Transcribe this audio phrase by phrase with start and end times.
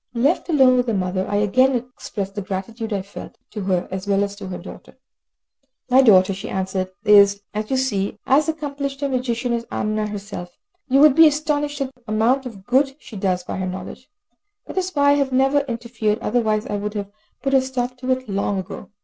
[0.15, 4.07] Left alone with the mother, I again expressed the gratitude I felt, to her as
[4.07, 4.97] well as to her daughter.
[5.91, 10.57] "My daughter," she answered, "is, as you see, as accomplished a magician as Amina herself,
[10.87, 14.09] but you would be astonished at the amount of good she does by her knowledge.
[14.65, 17.11] That is why I have never interfered, otherwise I should have
[17.43, 18.89] put a stop to it long ago."